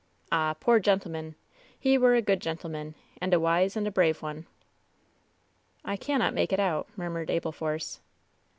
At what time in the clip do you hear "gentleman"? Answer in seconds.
0.79-1.35, 2.41-2.95